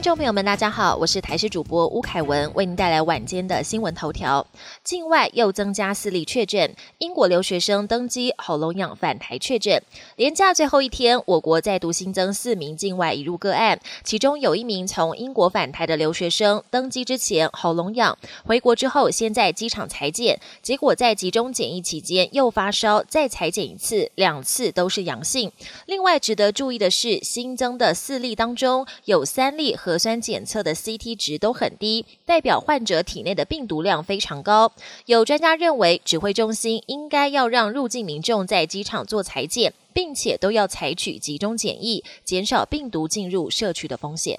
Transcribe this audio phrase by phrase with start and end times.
[0.00, 4.46] 听众朋友们，大家好，我是台视主播吴凯文，为您带来晚间的新闻头条。
[4.82, 9.82] 境外又增加四例确诊，英国留学生登机喉咙痒返台确诊。
[10.16, 25.52] 连假最后一天，我国再度新增四名境外移入个案，其中有一名从英国返台的留学生，登机之前喉咙痒，回国之后先在机场裁剪，结果在集中检疫期间又发烧，再裁剪一次，两次都是阳性。
[25.84, 29.89] 另外值得注意的是，新增的四例当中有三例和。
[29.90, 34.70] 核酸检测的 CT 值都很低，代表患者体内的病毒量非常高。
[35.06, 44.38] 有专家认为，指挥中心应该要让入境民众在机场做裁剪，并且都要采取集中检疫，减少病毒进入社区的风险。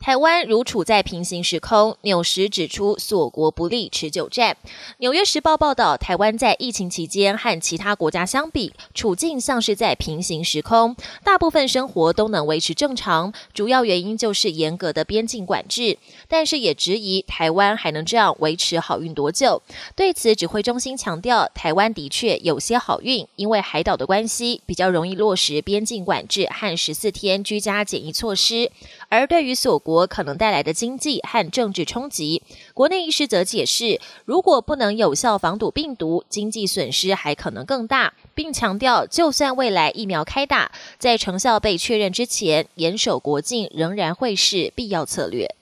[0.00, 4.56] 台湾如处在平行时空，纽时指出锁国不利持久战。
[4.98, 15.98] 纽约时报报道，台湾在疫情期间和其他国家相比，处境像是在平行时空，大部分生活都能维持正常，主要原因就是严格的边境管制。
[16.28, 19.60] 但是也质疑台湾还能这样维持好运多久？
[19.96, 28.70] 对此，指挥中心强调，台湾的确有些好运，因为海岛的关系，比较容易落实边境管制和十四天居家检疫措施。
[29.10, 32.42] 而对于锁国可能带来的经济和政治冲击，
[32.74, 45.54] 国内医师则解释，如果不能有效防堵病毒，经济损失还可能更大，并强调，就算未来疫苗开打，在成效被确认之前，严守国境仍然会是必要策略。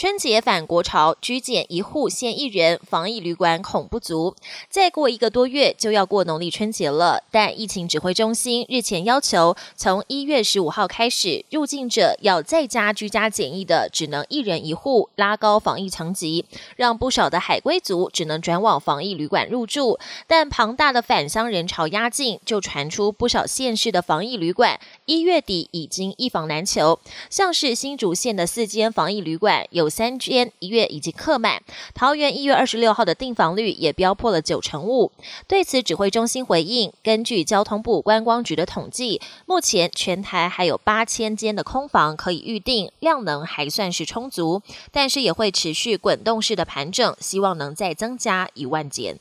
[0.00, 4.34] 春节返国潮，居检一户限一人，防疫旅馆恐不足。
[4.70, 19.98] 再过一个多月就要过农历春节了，但疫情指挥中心日前要求，从一月十五号开始，入境者要在家居家检疫的，只能一人一户，拉高防疫层级，让不少的海归族只能转往防疫旅馆入住。
[20.26, 29.89] 但庞大的返乡人潮压境，就传出不少县市的防疫旅馆一月底已经一房难求，像是新竹县的四间防疫旅馆有。
[29.90, 31.62] 三间一月已经客满，
[31.92, 35.10] 桃园一月二十六号的订房率也飙破了九成五。
[35.48, 44.62] 对此，指挥中心回应，根据交通部观光局的统计，目前全台还有八千间的空房可以预定，量能还算是充足，
[44.92, 49.18] 但是也会持续滚动式的盘整，希望能再增加一万间。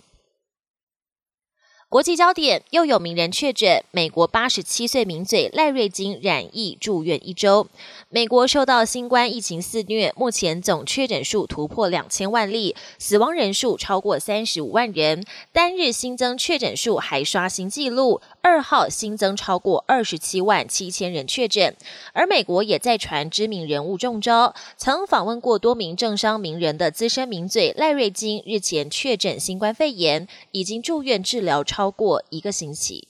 [1.90, 7.66] 国际焦点又有名人确诊，美国八十七岁名嘴赖瑞金染疫住院一周。
[8.10, 18.22] 美国受到新冠疫情肆虐，目前总确诊数突破两千万例，死亡人数超过三十五万人，单日新增确诊数还刷新纪录。
[18.42, 21.76] 二号新增超过二十七万七千人确诊，
[22.14, 24.54] 而美国也在传知名人物中招。
[24.78, 33.08] 曾访问过多名政商名人的资深名嘴赖瑞金日前确诊新冠肺炎，已经住院治疗超超过一个星期。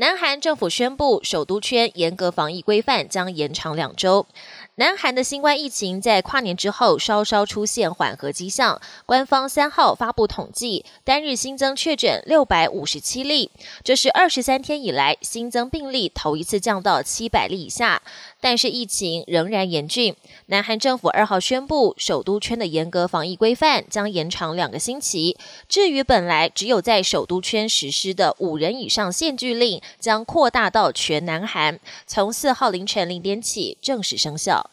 [0.00, 4.24] 南韩政府宣布，首都圈严格防疫规范将延长两周。
[4.76, 8.80] 南韩的新冠疫情在跨年之后稍稍出现缓和迹象。
[9.04, 13.50] 官方三号发布统计，单日新增确诊六百五十七例，
[13.84, 18.00] 这是二十三天以来新增病例头一次降到七百例以下。
[18.40, 20.16] 但是疫情仍然严峻。
[20.46, 25.36] 南韩政府二号宣布，首都圈的严格防疫规范将延长两个星期。
[25.68, 34.70] 至于本来只有在首都圈实施的五人以上限聚令，将扩大到全南韩，从四号凌晨零点起正式生效。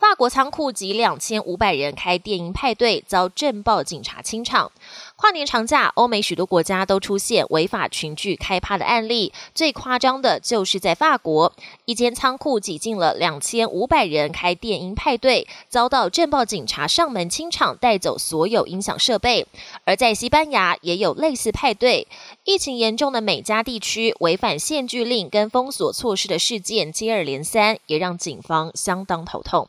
[0.00, 4.72] 法国仓库及两千五百人开电音派对，遭震爆警察清场。
[5.14, 9.30] 跨年长假，欧美许多国家都出现违法群聚开趴的案例。
[9.54, 11.52] 最夸张的就是在法国，
[11.84, 19.46] 一间仓库挤进了两千五百人开电音派对，遭到震爆警察上门清场，带走所有音响设备。
[19.84, 22.08] 而在西班牙也有类似派对。
[22.44, 29.68] 疫情严重的美加地区，违反限聚令跟封锁措施的事件接二连三，也让警方相当头痛。